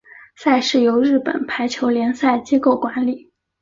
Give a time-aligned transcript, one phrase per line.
[0.35, 3.29] 赛事由日本排球联赛机构管理。